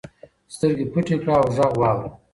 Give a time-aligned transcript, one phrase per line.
[0.55, 2.09] سترګې پټې کړه او غږ واوره.